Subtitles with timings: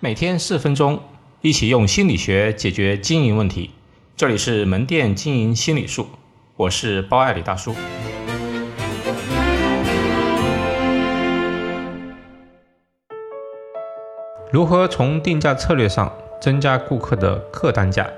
[0.00, 1.00] 每天四分钟，
[1.40, 3.72] 一起用心理学解决经营问题。
[4.16, 6.06] 这里是门店经营心理术，
[6.54, 7.74] 我是包爱李大叔。
[14.52, 18.08] 如何从定价策略上增加顾客的客单价，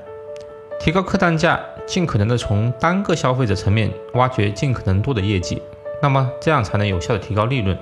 [0.78, 5.62] 提高客单价，尽可能的从单个消费者层面挖掘尽可能多的业绩，
[6.02, 7.74] 那么这样才能有效的提高利润。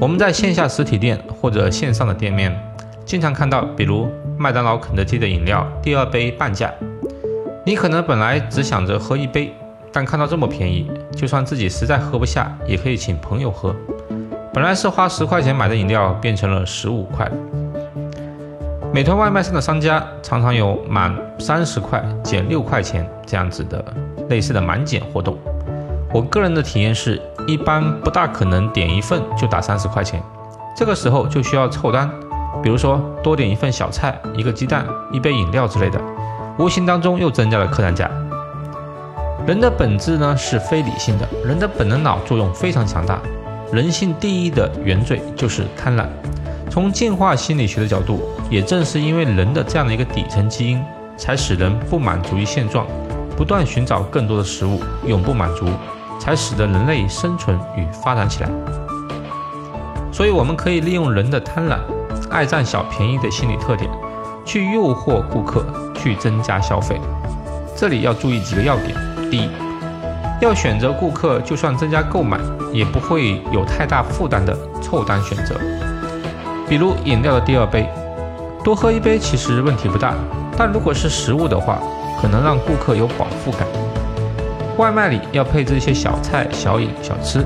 [0.00, 2.71] 我们在线下实体店或者线上的店面。
[3.04, 6.72] 经常看到，比如麦当劳、肯德基的饮料第二杯半价，
[7.64, 9.52] 你可能本来只想着喝一杯，
[9.92, 13.74] 但看到这么便宜，就算自己实在喝不下，也可以请朋友喝。
[14.54, 17.30] 本来是花十块钱买的饮料，变成了十五块。
[18.92, 23.82] 美团外卖上的商家常常有满三十块减六块钱这样子的
[24.28, 25.38] 类似的满减活动。
[26.12, 30.22] 我个人的体验是，一般不大可能点一份就打三十块钱，
[30.76, 32.10] 这个时候就需要凑单。
[32.60, 36.00] 比如说多点一份小菜、一个鸡蛋、一杯饮料之类的，
[36.58, 38.10] 无形当中又增加了客单价。
[39.46, 43.18] 人的本质呢是非理性的，人的本能脑作用非常强大。
[43.72, 46.06] 人性第一的原罪就是贪婪。
[46.70, 50.82] 从进化心理学的角度，也正是因为人的这样的一个底层基因，
[51.16, 52.86] 才使人不满足于现状，
[53.36, 55.66] 不断寻找更多的食物，永不满足，
[56.20, 58.50] 才使得人类生存与发展起来。
[60.12, 61.78] 所以，我们可以利用人的贪婪。
[62.32, 63.90] 爱占小便宜的心理特点，
[64.44, 66.98] 去诱惑顾客去增加消费。
[67.76, 68.96] 这里要注意几个要点：
[69.30, 69.50] 第一，
[70.40, 72.38] 要选择顾客就算增加购买
[72.72, 75.54] 也不会有太大负担的凑单选择。
[76.68, 77.86] 比如饮料的第二杯，
[78.64, 80.14] 多喝一杯其实问题不大，
[80.56, 81.78] 但如果是食物的话，
[82.20, 83.68] 可能让顾客有饱腹感。
[84.78, 87.44] 外卖里要配置一些小菜、小饮、小吃，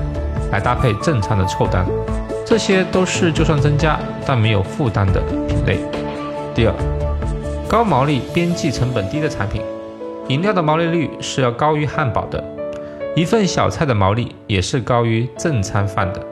[0.49, 1.85] 来搭配正餐的凑单。
[2.49, 5.79] 这些都是就算增加但没有负担的品类。
[6.55, 6.73] 第二，
[7.67, 9.61] 高毛利、边际成本低的产品，
[10.29, 12.41] 饮料的毛利率是要高于汉堡的，
[13.17, 16.25] 一份小菜的毛利也是高于正餐饭的。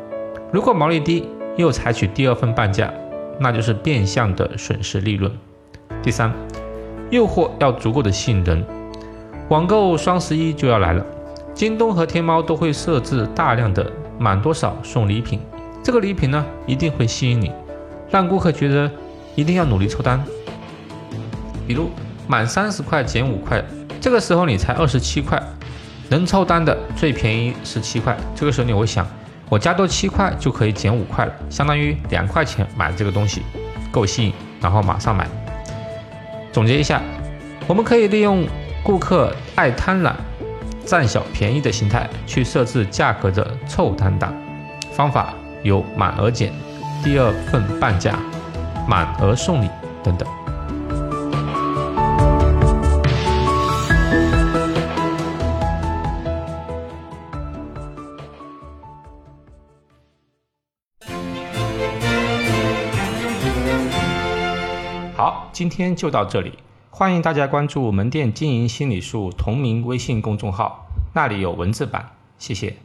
[0.54, 2.90] 如果毛利低又采取第二份半价，
[3.38, 5.30] 那就是变相的损失利润。
[6.02, 6.32] 第三，
[7.10, 8.66] 诱惑要足够的吸引人。
[9.50, 11.06] 网购双十一就要来了，
[11.54, 13.86] 京东和天猫都会设置大量的
[14.18, 15.42] 满多少送礼品。
[15.86, 17.52] 这个礼品呢，一定会吸引你，
[18.10, 18.90] 让顾客觉得
[19.36, 20.20] 一定要努力凑单。
[21.68, 21.92] 比如
[22.28, 23.64] 满三十块减五块，
[24.02, 25.40] 这个时候你才二十七块，
[26.10, 28.18] 能凑单的最便宜是七块。
[28.34, 29.06] 这个时候你会想，
[29.48, 33.44] 我加多七块就可以减五块了，相当于两块钱买这个东西，
[33.92, 35.30] 够吸引，然后马上买。
[36.52, 37.00] 总结一下，
[37.68, 38.44] 我们可以利用
[38.82, 40.14] 顾客爱贪婪、
[40.84, 44.34] 占小便宜的心态，去设置价格的凑单档
[44.92, 45.32] 方法。
[45.66, 46.54] 有满额减、
[47.04, 48.20] 第二份半价、
[48.88, 49.70] 满额送礼
[50.04, 50.30] 等等。
[65.18, 66.54] 好，今天就到这里，
[66.92, 72.76] 欢迎大家关注门店经营心理术同名微信公众号，那里有文字版，谢谢。